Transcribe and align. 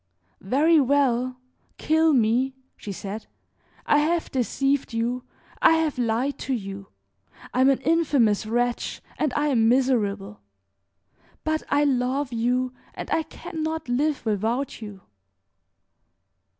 "Very 0.41 0.79
well, 0.79 1.37
kill 1.77 2.11
me!" 2.11 2.55
she 2.75 2.91
said. 2.91 3.27
"I 3.85 3.99
have 3.99 4.31
deceived 4.31 4.93
you, 4.93 5.25
I 5.61 5.73
have 5.73 5.99
lied 5.99 6.39
to 6.39 6.55
you, 6.55 6.87
I 7.53 7.61
am 7.61 7.69
an 7.69 7.81
infamous 7.81 8.47
wretch 8.47 9.03
and 9.19 9.31
I 9.35 9.49
am 9.49 9.69
miserable; 9.69 10.41
but 11.43 11.61
I 11.69 11.83
love 11.83 12.33
you, 12.33 12.73
and 12.95 13.11
I 13.11 13.21
can 13.21 13.61
not 13.61 13.87
live 13.87 14.25
without 14.25 14.81
you." 14.81 15.01